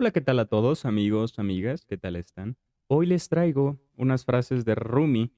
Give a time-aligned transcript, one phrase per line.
[0.00, 1.84] Hola, ¿qué tal a todos, amigos, amigas?
[1.84, 2.56] ¿Qué tal están?
[2.86, 5.32] Hoy les traigo unas frases de Rumi.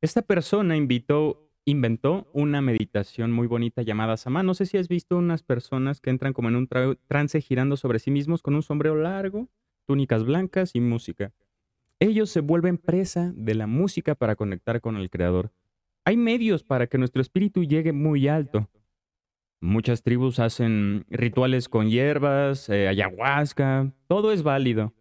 [0.00, 4.42] Esta persona invitó, inventó una meditación muy bonita llamada Sama.
[4.42, 7.76] No sé si has visto unas personas que entran como en un tra- trance girando
[7.76, 9.48] sobre sí mismos con un sombrero largo,
[9.86, 11.32] túnicas blancas y música.
[12.00, 15.52] Ellos se vuelven presa de la música para conectar con el Creador.
[16.04, 18.68] Hay medios para que nuestro espíritu llegue muy alto.
[19.60, 24.94] Muchas tribus hacen rituales con hierbas, eh, ayahuasca, todo es válido.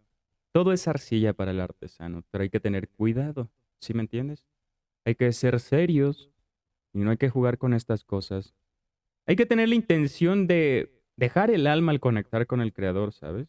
[0.51, 4.47] Todo es arcilla para el artesano, pero hay que tener cuidado, ¿sí me entiendes?
[5.05, 6.31] Hay que ser serios
[6.91, 8.55] y no hay que jugar con estas cosas.
[9.27, 13.47] Hay que tener la intención de dejar el alma al conectar con el Creador, ¿sabes?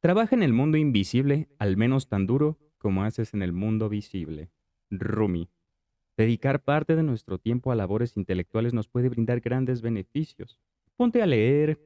[0.00, 4.50] Trabaja en el mundo invisible al menos tan duro como haces en el mundo visible.
[4.88, 5.50] Rumi.
[6.20, 10.58] Dedicar parte de nuestro tiempo a labores intelectuales nos puede brindar grandes beneficios.
[10.94, 11.80] Ponte a leer,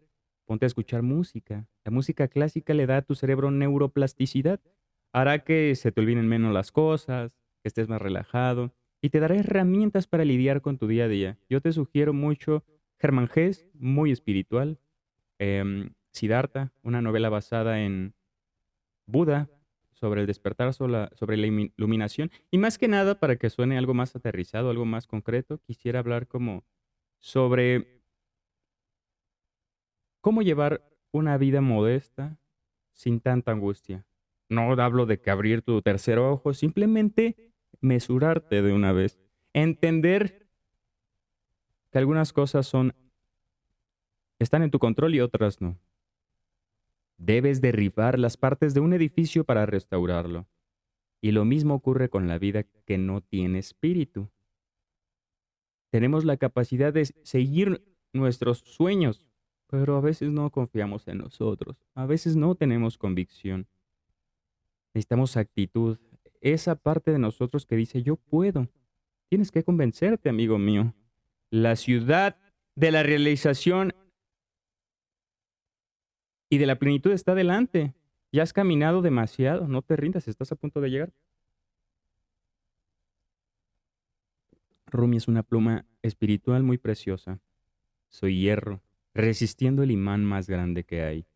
[0.45, 1.69] ponte a escuchar música.
[1.85, 4.59] La música clásica le da a tu cerebro neuroplasticidad.
[5.13, 9.37] Hará que se te olviden menos las cosas, que estés más relajado y te dará
[9.37, 11.39] herramientas para lidiar con tu día a día.
[11.49, 12.65] Yo te sugiero mucho
[12.99, 14.81] Germán Gess, muy espiritual.
[15.39, 18.15] em, Siddhartha, una novela basada en
[19.07, 19.49] Buda,
[19.95, 22.31] sobre el despertar, sobre la, sobre la iluminación.
[22.51, 26.27] Y más que nada, para que suene algo más aterrizado, algo más concreto, quisiera hablar
[26.27, 26.65] como
[27.19, 28.03] sobre
[30.21, 32.39] cómo llevar una vida modesta
[32.93, 34.05] sin tanta angustia.
[34.49, 39.19] No hablo de que abrir tu tercer ojo, simplemente mesurarte de una vez.
[39.53, 40.47] Entender
[41.91, 42.95] que algunas cosas son
[44.39, 45.79] están en tu control y otras no.
[47.17, 50.47] Debes derribar las partes de un edificio para restaurarlo.
[51.21, 54.29] Y lo mismo ocurre con la vida que no tiene espíritu.
[55.91, 59.27] Tenemos la capacidad de seguir nuestros sueños,
[59.69, 61.77] pero a veces no confiamos en nosotros.
[61.95, 63.67] A veces no tenemos convicción.
[64.93, 65.99] Necesitamos actitud.
[66.41, 68.69] Esa parte de nosotros que dice yo puedo.
[69.29, 70.95] Tienes que convencerte, amigo mío.
[71.51, 72.37] La ciudad
[72.75, 73.95] de la realización
[76.55, 77.95] y de la plenitud está delante.
[78.31, 81.13] Ya has caminado demasiado, no te rindas, estás a punto de llegar.
[84.87, 87.41] Rumi es una pluma espiritual muy preciosa.
[88.09, 88.83] Soy hierro,
[89.15, 91.27] resistiendo el imán más grande que hay.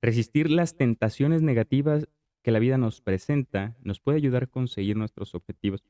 [0.00, 2.08] Resistir las tentaciones negativas
[2.40, 5.84] que la vida nos presenta nos puede ayudar a conseguir nuestros objetivos.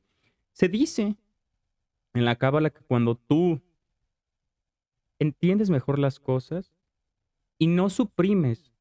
[0.51, 1.15] Se dice
[2.13, 3.61] en la cábala que cuando tú
[5.19, 6.74] entiendes mejor las cosas
[7.57, 8.71] y no suprimes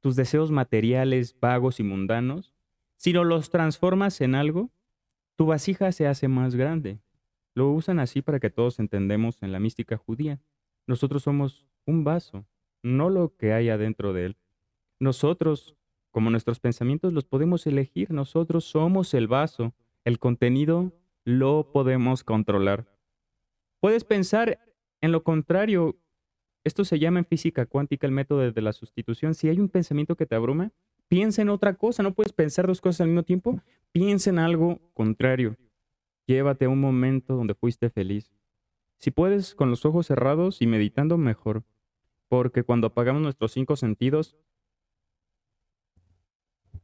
[0.00, 2.54] tus deseos materiales, vagos y mundanos,
[2.96, 4.70] sino los transformas en algo,
[5.36, 7.00] tu vasija se hace más grande.
[7.54, 10.40] Lo usan así para que todos entendemos en la mística judía.
[10.86, 12.46] Nosotros somos un vaso,
[12.82, 14.36] no lo que hay adentro de él.
[15.00, 15.76] Nosotros,
[16.10, 18.10] como nuestros pensamientos, los podemos elegir.
[18.10, 19.74] Nosotros somos el vaso.
[20.04, 20.92] El contenido
[21.24, 22.86] lo podemos controlar.
[23.80, 24.58] Puedes pensar
[25.00, 25.96] en lo contrario.
[26.68, 29.34] Esto se llama en física cuántica el método de la sustitución.
[29.34, 30.70] Si hay un pensamiento que te abruma,
[31.08, 32.02] piensa en otra cosa.
[32.02, 33.58] No puedes pensar dos cosas al mismo tiempo.
[33.90, 35.56] Piensa en algo contrario.
[36.26, 38.30] Llévate a un momento donde fuiste feliz.
[38.98, 41.64] Si puedes, con los ojos cerrados y meditando, mejor.
[42.28, 44.36] Porque cuando apagamos nuestros cinco sentidos,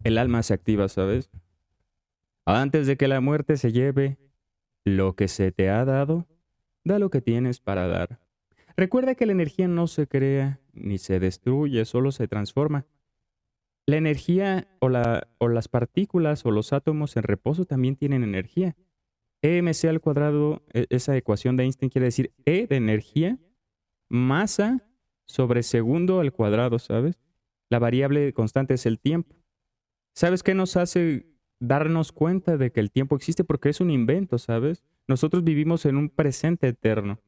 [0.02, 1.30] el alma se activa, ¿sabes?
[2.46, 4.16] Antes de que la muerte se lleve
[4.86, 6.26] lo que se te ha dado,
[6.84, 8.23] da lo que tienes para dar.
[8.76, 12.86] Recuerda que la energía no se crea ni se destruye, solo se transforma.
[13.86, 18.76] La energía o, la, o las partículas o los átomos en reposo también tienen energía.
[19.42, 23.38] EMC al cuadrado, e- esa ecuación de Einstein quiere decir E de energía,
[24.08, 24.82] masa
[25.26, 27.20] sobre segundo al cuadrado, ¿sabes?
[27.70, 29.36] La variable constante es el tiempo.
[30.14, 31.26] ¿Sabes qué nos hace
[31.60, 33.44] darnos cuenta de que el tiempo existe?
[33.44, 34.82] Porque es un invento, ¿sabes?
[35.06, 37.20] Nosotros vivimos en un presente eterno.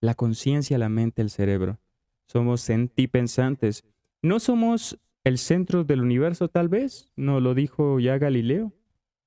[0.00, 1.78] La conciencia, la mente, el cerebro.
[2.26, 3.84] Somos sentipensantes.
[4.22, 7.10] No somos el centro del universo, tal vez.
[7.16, 8.72] No lo dijo ya Galileo,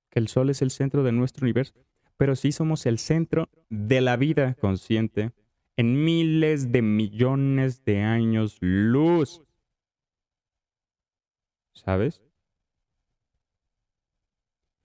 [0.09, 1.73] que el Sol es el centro de nuestro universo.
[2.17, 5.31] Pero sí somos el centro de la vida consciente
[5.75, 9.43] en miles de millones de años luz.
[11.73, 12.21] ¿Sabes?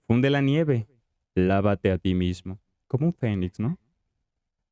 [0.07, 0.87] Funde la nieve,
[1.33, 3.79] lávate a ti mismo, como un fénix, ¿no?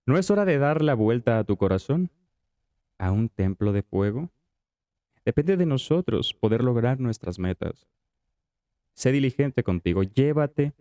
[0.05, 2.09] ¿No es hora de dar la vuelta a tu corazón?
[2.97, 4.31] ¿A un templo de fuego?
[5.23, 7.87] Depende de nosotros poder lograr nuestras metas.
[8.93, 10.73] Sé diligente contigo, llévate.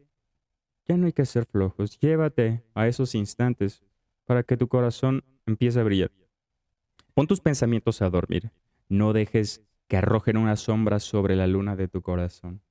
[0.89, 3.83] Ya no hay que ser flojos, llévate a esos instantes
[4.25, 6.11] para que tu corazón empiece a brillar.
[7.15, 8.51] Pon tus pensamientos a dormir.
[8.89, 12.63] No dejes que arrojen una sombra sobre la luna de tu corazón.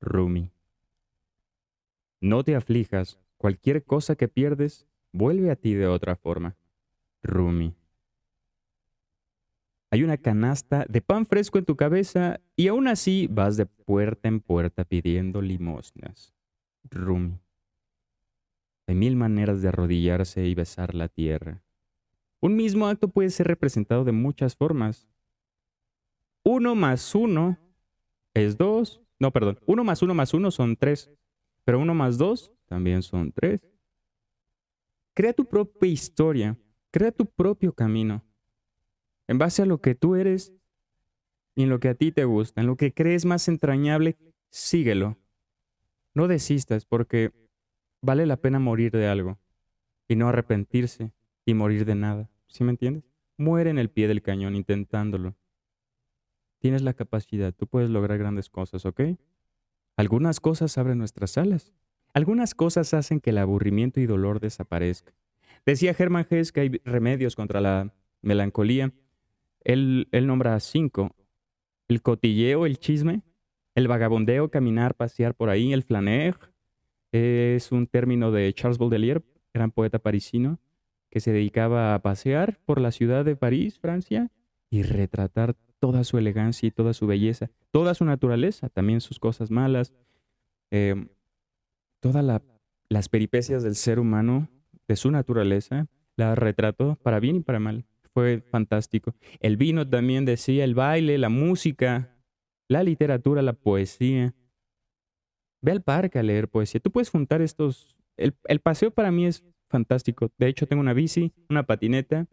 [0.00, 0.52] Rumi.
[2.20, 6.56] No te aflijas, cualquier cosa que pierdes vuelve a ti de otra forma.
[7.22, 7.74] Rumi.
[9.90, 14.28] Hay una canasta de pan fresco en tu cabeza y aún así vas de puerta
[14.28, 16.34] en puerta pidiendo limosnas.
[16.84, 17.38] Rumi.
[18.86, 21.62] Hay mil maneras de arrodillarse y besar la tierra.
[22.40, 25.08] Un mismo acto puede ser representado de muchas formas.
[26.44, 27.58] Uno más uno
[28.34, 29.02] es dos.
[29.18, 29.58] No, perdón.
[29.66, 31.10] Uno más uno más uno son tres.
[31.64, 33.60] Pero uno más dos también son tres.
[35.18, 36.56] Crea tu propia historia.
[36.92, 38.24] Crea tu propio camino.
[39.26, 40.54] En base a lo que tú eres
[41.56, 44.16] y en lo que a ti te gusta, en lo que crees más entrañable,
[44.50, 45.18] síguelo.
[46.14, 47.32] No desistas porque
[48.00, 49.40] vale la pena morir de algo
[50.06, 51.12] y no arrepentirse
[51.44, 52.30] y morir de nada.
[52.46, 53.02] ¿Sí me entiendes?
[53.36, 55.34] Muere en el pie del cañón intentándolo.
[56.60, 59.00] Tienes la capacidad, tú puedes lograr grandes cosas, ¿ok?
[59.96, 61.74] Algunas cosas abren nuestras alas.
[62.14, 65.12] Algunas cosas hacen que el aburrimiento y dolor desaparezca.
[65.66, 68.92] Decía Germán Hess que hay remedios contra la melancolía.
[69.62, 71.14] Él, él nombra cinco.
[71.88, 73.22] El cotilleo, el chisme,
[73.74, 76.36] el vagabondeo, caminar, pasear por ahí, el flaner,
[77.12, 79.22] es un término de Charles Baudelaire,
[79.54, 80.58] gran poeta parisino,
[81.10, 84.30] que se dedicaba a pasear por la ciudad de París, Francia,
[84.70, 89.50] y retratar toda su elegancia y toda su belleza, toda su naturaleza, también sus cosas
[89.50, 89.94] malas,
[90.70, 91.08] em,
[92.00, 92.24] todas
[92.88, 94.48] las peripecias del ser humano,
[94.86, 95.86] de su naturaleza,
[96.16, 97.84] la retrató para bien y para mal.
[98.14, 99.14] Fue fantástico.
[99.40, 102.16] El vino también decía, el baile, la música,
[102.68, 104.34] la literatura, la poesía,
[105.60, 106.80] Ve al parque a leer poesía.
[106.80, 107.96] Tú puedes juntar estos...
[108.16, 110.30] El, paseo para mí es fantástico.
[110.38, 112.26] De hecho, tengo una bici, una patineta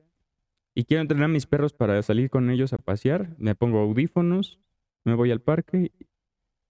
[0.73, 3.35] y quiero entrenar a mis perros para salir con ellos a pasear.
[3.37, 4.59] Me pongo audífonos,
[5.03, 5.91] me voy al parque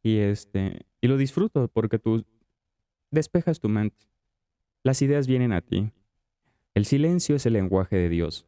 [0.03, 2.25] y, este, y lo disfruto porque tú
[3.15, 4.05] despejas tu mente.
[4.83, 5.91] Las ideas vienen a ti.
[6.75, 8.45] El silencio es el lenguaje de Dios.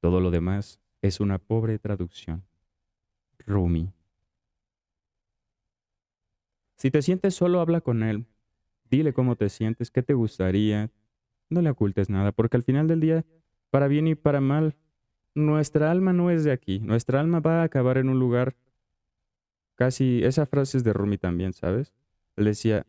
[0.00, 2.44] Todo lo demás es una pobre traducción.
[3.44, 3.92] Rumi.
[6.76, 8.26] Si te sientes solo, habla con él.
[8.90, 10.90] Dile cómo te sientes, qué te gustaría.
[11.48, 13.24] No le ocultes nada, porque al final del día,
[13.70, 14.76] para bien y para mal,
[15.34, 16.80] nuestra alma no es de aquí.
[16.80, 18.54] Nuestra alma va a acabar en un lugar
[19.74, 20.22] casi...
[20.22, 21.94] Esa frase es de Rumi también, ¿sabes?
[22.36, 22.86] Él decía,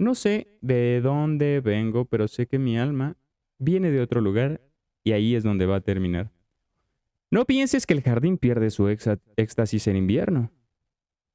[0.00, 3.18] no sé de dónde vengo, pero sé que mi alma
[3.58, 4.62] viene de otro lugar
[5.04, 6.32] y ahí es donde va a terminar.
[7.30, 10.50] No pienses que el jardín pierde su éxtasis en invierno.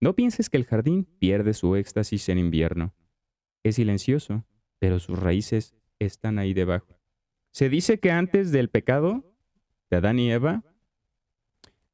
[0.02, 2.96] No pienses que el jardín pierde su éxtasis en invierno.
[3.62, 4.48] Es silencioso,
[4.80, 7.00] pero sus raíces están ahí debajo.
[7.52, 9.32] Se dice que antes del pecado
[9.92, 10.64] de Adán y Eva,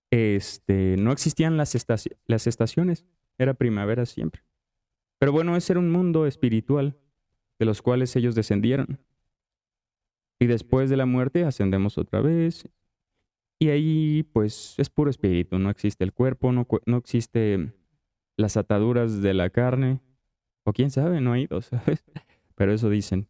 [0.09, 1.75] este, no existían las,
[2.27, 3.06] las estaciones,
[3.38, 4.41] era primavera siempre.
[5.21, 6.97] Pero bueno, ese era un mundo espiritual
[7.59, 8.97] de los cuales ellos descendieron.
[10.39, 12.68] Y después de la muerte ascendemos otra vez.
[13.59, 17.71] Y ahí pues es puro espíritu, no existe el cuerpo, no, no existe
[18.35, 20.01] las ataduras de la carne,
[20.63, 22.03] o quién sabe, no ha ido, ¿sabes?
[22.56, 23.27] Pero eso dicen.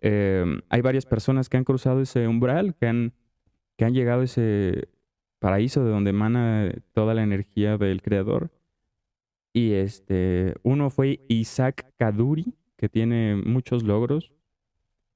[0.00, 3.14] Em, hay varias personas que han cruzado ese umbral, que han,
[3.76, 4.88] que han llegado a ese
[5.38, 8.50] paraíso de donde emana toda la energía del creador.
[9.52, 14.32] Y este, uno fue Isaac Kaduri, que tiene muchos logros.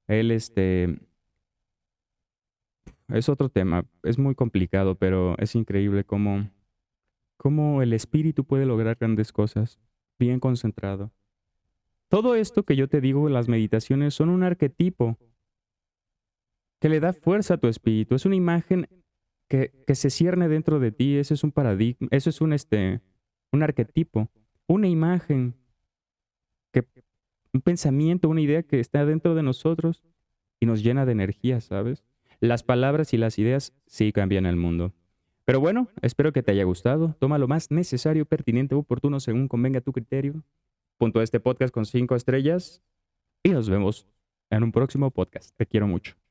[0.07, 0.99] Él, este,
[3.09, 6.49] es otro tema, es muy complicado, pero es increíble cómo
[7.45, 9.79] cómo el espíritu puede lograr grandes cosas,
[10.17, 11.11] bien concentrado.
[12.07, 15.17] Todo esto que yo te digo, las meditaciones, son un arquetipo
[16.79, 18.15] que le da fuerza a tu espíritu.
[18.15, 18.87] Es una imagen
[19.47, 21.17] que, que se cierne dentro de ti.
[21.17, 23.01] Ese es un paradigma, eso es un, este,
[23.55, 24.29] un arquetipo,
[24.67, 25.55] una imagen,
[27.53, 30.03] un pensamiento, una idea que está dentro de nosotros
[30.59, 32.03] y nos llena de energía, ¿sabes?
[32.39, 34.93] Las palabras y las ideas sí cambian el mundo.
[35.45, 37.15] Pero bueno, espero que te haya gustado.
[37.19, 40.43] Toma lo más necesario, pertinente oportuno según convenga tu criterio.
[40.97, 42.81] Punto este podcast con cinco estrellas
[43.43, 44.07] y nos vemos
[44.49, 45.55] en un próximo podcast.
[45.55, 46.24] Te quiero mucho.